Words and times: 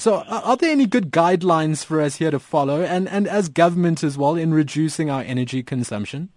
So, 0.00 0.24
are 0.30 0.56
there 0.56 0.70
any 0.70 0.86
good 0.86 1.10
guidelines 1.10 1.84
for 1.84 2.00
us 2.00 2.16
here 2.16 2.30
to 2.30 2.38
follow, 2.38 2.80
and, 2.80 3.06
and 3.06 3.28
as 3.28 3.50
government 3.50 4.02
as 4.02 4.16
well, 4.16 4.34
in 4.34 4.54
reducing 4.54 5.10
our 5.10 5.20
energy 5.20 5.62
consumption? 5.62 6.30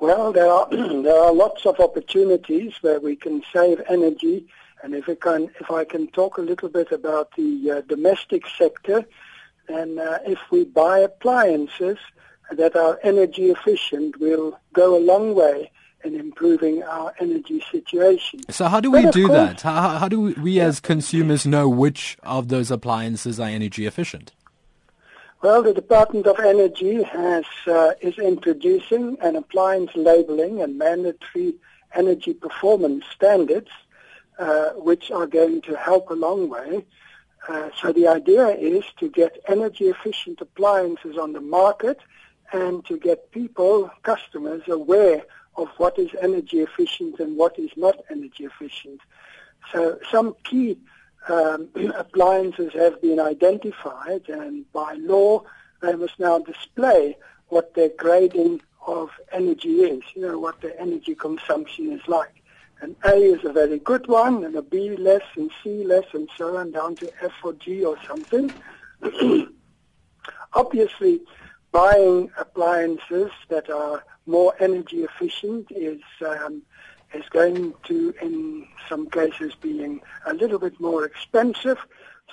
Well, 0.00 0.32
there 0.32 0.50
are 0.50 0.68
there 0.70 1.22
are 1.22 1.32
lots 1.32 1.64
of 1.66 1.78
opportunities 1.78 2.72
where 2.80 2.98
we 2.98 3.14
can 3.14 3.44
save 3.52 3.80
energy, 3.88 4.44
and 4.82 4.92
if 4.92 5.08
I 5.08 5.14
can 5.14 5.50
if 5.60 5.70
I 5.70 5.84
can 5.84 6.08
talk 6.08 6.36
a 6.36 6.40
little 6.40 6.68
bit 6.68 6.90
about 6.90 7.30
the 7.36 7.70
uh, 7.70 7.80
domestic 7.82 8.48
sector, 8.48 9.04
then 9.68 10.00
uh, 10.00 10.18
if 10.26 10.40
we 10.50 10.64
buy 10.64 10.98
appliances 10.98 11.98
that 12.50 12.74
are 12.74 12.98
energy 13.04 13.50
efficient, 13.52 14.18
we'll 14.18 14.58
go 14.72 14.96
a 14.96 14.98
long 14.98 15.36
way 15.36 15.70
in 16.04 16.14
improving 16.14 16.82
our 16.82 17.12
energy 17.18 17.62
situation. 17.70 18.40
So 18.50 18.68
how 18.68 18.80
do 18.80 18.90
we 18.90 19.10
do 19.10 19.26
course, 19.26 19.38
that? 19.38 19.60
How, 19.62 19.98
how 19.98 20.08
do 20.08 20.34
we 20.40 20.60
as 20.60 20.80
consumers 20.80 21.46
know 21.46 21.68
which 21.68 22.16
of 22.22 22.48
those 22.48 22.70
appliances 22.70 23.40
are 23.40 23.48
energy 23.48 23.86
efficient? 23.86 24.32
Well, 25.42 25.62
the 25.62 25.74
Department 25.74 26.26
of 26.26 26.38
Energy 26.40 27.02
has 27.02 27.44
uh, 27.66 27.92
is 28.00 28.18
introducing 28.18 29.18
an 29.20 29.36
appliance 29.36 29.90
labeling 29.94 30.62
and 30.62 30.78
mandatory 30.78 31.54
energy 31.94 32.34
performance 32.34 33.04
standards, 33.14 33.70
uh, 34.38 34.70
which 34.70 35.10
are 35.10 35.26
going 35.26 35.60
to 35.62 35.76
help 35.76 36.10
a 36.10 36.14
long 36.14 36.48
way. 36.48 36.84
Uh, 37.48 37.70
so 37.80 37.92
the 37.92 38.08
idea 38.08 38.48
is 38.48 38.84
to 38.98 39.08
get 39.08 39.38
energy 39.46 39.84
efficient 39.84 40.40
appliances 40.40 41.16
on 41.16 41.32
the 41.32 41.40
market 41.40 42.00
and 42.52 42.84
to 42.86 42.98
get 42.98 43.30
people, 43.30 43.90
customers, 44.02 44.62
aware 44.68 45.22
of 45.56 45.68
what 45.78 45.98
is 45.98 46.10
energy 46.20 46.60
efficient 46.60 47.18
and 47.18 47.36
what 47.36 47.58
is 47.58 47.70
not 47.76 47.96
energy 48.10 48.44
efficient. 48.44 49.00
So 49.72 49.98
some 50.10 50.34
key 50.44 50.78
um, 51.28 51.68
appliances 51.96 52.72
have 52.74 53.00
been 53.00 53.20
identified 53.20 54.28
and 54.28 54.70
by 54.72 54.94
law 54.94 55.42
they 55.82 55.94
must 55.94 56.18
now 56.18 56.38
display 56.38 57.16
what 57.48 57.74
their 57.74 57.90
grading 57.90 58.60
of 58.86 59.10
energy 59.32 59.82
is, 59.82 60.02
you 60.14 60.22
know, 60.22 60.38
what 60.38 60.60
their 60.60 60.78
energy 60.80 61.14
consumption 61.14 61.92
is 61.92 62.00
like. 62.06 62.42
And 62.80 62.94
A 63.04 63.14
is 63.16 63.44
a 63.44 63.52
very 63.52 63.78
good 63.78 64.06
one, 64.06 64.44
and 64.44 64.54
a 64.54 64.62
B 64.62 64.96
less, 64.96 65.22
and 65.36 65.50
C 65.62 65.82
less, 65.84 66.04
and 66.12 66.28
so 66.36 66.56
on, 66.56 66.72
down 66.72 66.94
to 66.96 67.10
F 67.22 67.32
or 67.42 67.54
G 67.54 67.84
or 67.84 67.96
something. 68.06 68.52
Obviously, 70.52 71.22
buying 71.76 72.30
appliances 72.38 73.30
that 73.50 73.68
are 73.68 74.02
more 74.24 74.54
energy 74.60 75.00
efficient 75.04 75.66
is 75.70 76.00
um, 76.26 76.62
is 77.12 77.28
going 77.28 77.74
to, 77.84 78.14
in 78.22 78.66
some 78.88 79.10
cases, 79.10 79.54
being 79.60 80.00
a 80.26 80.32
little 80.32 80.58
bit 80.58 80.80
more 80.80 81.04
expensive. 81.04 81.76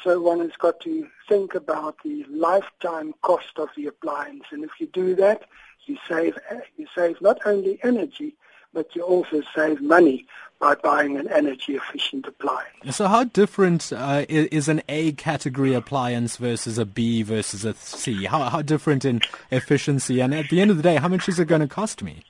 So 0.01 0.21
one 0.21 0.39
has 0.39 0.55
got 0.57 0.79
to 0.87 1.07
think 1.27 1.55
about 1.55 1.97
the 2.05 2.25
lifetime 2.29 3.13
cost 3.21 3.53
of 3.57 3.67
the 3.75 3.87
appliance, 3.87 4.45
and 4.51 4.63
if 4.63 4.71
you 4.79 4.87
do 4.87 5.13
that, 5.15 5.43
you 5.87 5.97
save 6.07 6.37
you 6.77 6.87
save 6.95 7.19
not 7.19 7.39
only 7.45 7.73
energy 7.83 8.37
but 8.73 8.95
you 8.95 9.03
also 9.03 9.43
save 9.55 9.81
money 9.81 10.25
by 10.63 10.75
buying 10.75 11.17
an 11.17 11.27
energy 11.27 11.75
efficient 11.75 12.25
appliance. 12.25 12.95
So 12.95 13.09
how 13.09 13.25
different 13.25 13.91
uh, 13.91 14.23
is 14.29 14.69
an 14.69 14.81
A 14.87 15.11
category 15.11 15.73
appliance 15.73 16.37
versus 16.37 16.77
a 16.77 16.85
B 16.85 17.21
versus 17.21 17.65
a 17.65 17.73
C? 17.73 18.23
How, 18.23 18.43
how 18.43 18.61
different 18.61 19.03
in 19.03 19.19
efficiency? 19.51 20.21
And 20.21 20.33
at 20.33 20.47
the 20.49 20.61
end 20.61 20.71
of 20.71 20.77
the 20.77 20.83
day, 20.83 20.95
how 20.95 21.09
much 21.09 21.27
is 21.27 21.37
it 21.37 21.49
going 21.49 21.59
to 21.59 21.67
cost 21.67 22.01
me? 22.01 22.23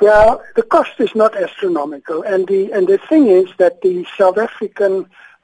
Well, 0.00 0.40
the 0.54 0.62
cost 0.62 0.92
is 1.00 1.12
not 1.16 1.36
astronomical, 1.36 2.22
and 2.22 2.46
the 2.46 2.70
and 2.70 2.86
the 2.86 2.98
thing 2.98 3.26
is 3.26 3.48
that 3.58 3.82
the 3.82 4.06
South 4.16 4.38
African 4.38 4.94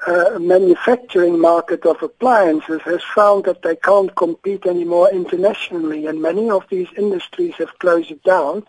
uh, 0.06 0.38
manufacturing 0.38 1.40
market 1.40 1.84
of 1.84 2.00
appliances 2.00 2.80
has 2.82 3.02
found 3.02 3.46
that 3.46 3.62
they 3.62 3.74
can't 3.74 4.14
compete 4.14 4.66
anymore 4.66 5.10
internationally, 5.10 6.06
and 6.06 6.22
many 6.22 6.48
of 6.48 6.62
these 6.70 6.86
industries 6.96 7.54
have 7.54 7.76
closed 7.80 8.22
down 8.22 8.62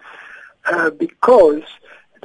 uh, 0.66 0.90
because 0.90 1.62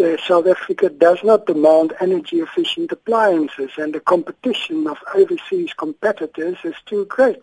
the 0.01 0.19
South 0.27 0.47
Africa 0.47 0.89
does 0.89 1.19
not 1.23 1.45
demand 1.45 1.93
energy 2.01 2.39
efficient 2.41 2.91
appliances 2.91 3.71
and 3.77 3.93
the 3.93 4.01
competition 4.01 4.87
of 4.87 4.97
overseas 5.15 5.75
competitors 5.75 6.57
is 6.65 6.75
too 6.87 7.05
great. 7.05 7.43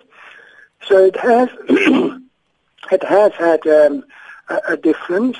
So 0.87 1.05
it 1.05 1.15
has 1.17 1.49
it 2.91 3.03
has 3.03 3.33
had 3.33 3.67
um, 3.67 4.03
a, 4.49 4.59
a, 4.69 4.77
difference. 4.77 5.37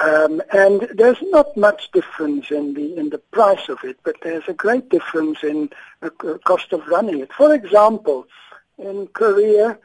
Um, 0.00 0.40
and 0.52 0.88
there's 0.94 1.22
not 1.22 1.56
much 1.56 1.90
difference 1.90 2.52
in 2.52 2.74
the 2.74 2.96
in 3.00 3.10
the 3.10 3.22
price 3.32 3.68
of 3.68 3.78
it, 3.82 3.98
but 4.04 4.14
there's 4.22 4.46
a 4.46 4.60
great 4.64 4.88
difference 4.90 5.42
in 5.42 5.70
the 6.02 6.10
cost 6.44 6.72
of 6.72 6.86
running 6.86 7.18
it. 7.18 7.32
For 7.32 7.52
example, 7.52 8.28
in 8.78 9.08
Korea, 9.08 9.76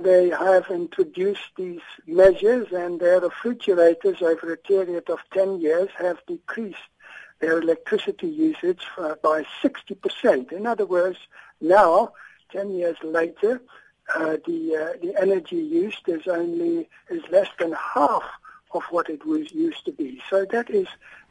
they 0.00 0.30
have 0.30 0.70
introduced 0.70 1.50
these 1.56 1.80
measures 2.06 2.68
and 2.72 3.00
their 3.00 3.20
refrigerators 3.20 4.22
over 4.22 4.52
a 4.52 4.56
period 4.56 5.08
of 5.10 5.18
10 5.32 5.60
years 5.60 5.88
have 5.98 6.18
decreased 6.26 6.78
their 7.40 7.60
electricity 7.60 8.26
usage 8.28 8.84
by 9.22 9.44
60%. 9.62 10.52
In 10.52 10.66
other 10.66 10.86
words, 10.86 11.18
now, 11.60 12.12
10 12.52 12.70
years 12.70 12.96
later, 13.02 13.60
uh, 14.14 14.36
the 14.46 14.74
uh, 14.74 14.98
the 15.02 15.14
energy 15.20 15.56
used 15.56 16.08
is 16.08 16.26
only 16.26 16.88
is 17.10 17.22
less 17.30 17.48
than 17.58 17.72
half 17.72 18.22
of 18.72 18.82
what 18.90 19.10
it 19.10 19.24
was 19.26 19.52
used 19.52 19.84
to 19.84 19.92
be. 19.92 20.20
So 20.30 20.46
that 20.50 20.70
is 20.70 20.88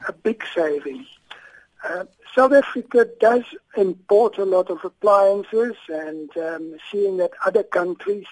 a 0.08 0.14
big 0.14 0.44
saving. 0.54 1.06
Uh, 1.84 2.06
South 2.36 2.54
Africa 2.54 3.08
does 3.20 3.44
import 3.76 4.38
a 4.38 4.46
lot 4.46 4.70
of 4.70 4.84
appliances, 4.84 5.76
and 5.90 6.36
um, 6.38 6.78
seeing 6.92 7.18
that 7.18 7.32
other 7.46 7.64
countries 7.64 8.28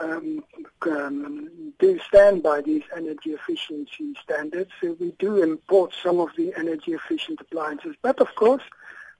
um, 0.00 0.44
um, 0.86 1.72
do 1.78 1.98
stand 2.08 2.42
by 2.42 2.60
these 2.60 2.82
energy 2.96 3.30
efficiency 3.30 4.14
standards. 4.22 4.70
So 4.80 4.96
we 4.98 5.12
do 5.18 5.42
import 5.42 5.92
some 6.02 6.20
of 6.20 6.30
the 6.36 6.52
energy 6.56 6.92
efficient 6.92 7.40
appliances. 7.40 7.96
But 8.02 8.20
of 8.20 8.34
course, 8.34 8.62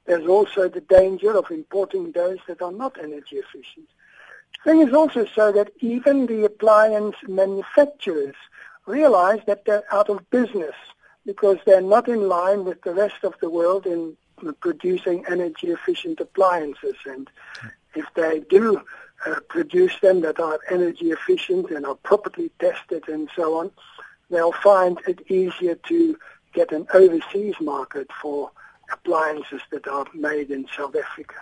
there's 0.06 0.27
also 0.27 0.69
the 0.69 0.81
danger 0.81 1.37
of 1.37 1.50
importing 1.50 2.12
those 2.12 2.38
that 2.49 2.62
are 2.62 2.72
not 2.72 2.99
energy 2.99 3.37
efficient. 3.37 3.88
Thing 4.65 4.81
is 4.81 4.94
also 4.94 5.27
so 5.27 5.53
that 5.53 5.72
even 5.81 6.27
the 6.27 6.44
appliance 6.44 7.16
manufacturers 7.27 8.37
realize 8.87 9.41
that 9.47 9.65
they're 9.65 9.84
out 9.93 10.09
of 10.09 10.28
business 10.31 10.75
because 11.27 11.59
they're 11.65 11.81
not 11.81 12.09
in 12.09 12.28
line 12.28 12.65
with 12.65 12.83
the 12.83 12.94
rest 12.94 13.25
of 13.25 13.34
the 13.41 13.50
world 13.50 13.87
in 13.87 14.16
producing 14.60 15.25
energy 15.28 15.69
efficient 15.69 16.21
appliances. 16.21 16.97
And 17.06 17.31
if 17.94 18.06
they 18.15 18.41
do 18.41 18.83
produce 19.49 19.99
them 20.00 20.21
that 20.22 20.41
are 20.41 20.59
energy 20.71 21.10
efficient 21.10 21.71
and 21.71 21.87
are 21.87 21.94
properly 21.97 22.50
tested 22.59 23.09
and 23.09 23.28
so 23.37 23.59
on, 23.59 23.71
they'll 24.31 24.53
find 24.53 24.99
it 25.06 25.31
easier 25.31 25.75
to 25.75 26.19
get 26.53 26.72
an 26.72 26.87
overseas 26.94 27.55
market 27.60 28.09
for 28.21 28.50
appliances 28.93 29.60
that 29.71 29.87
are 29.88 30.06
made 30.15 30.50
in 30.50 30.66
South 30.77 30.94
Africa. 30.97 31.34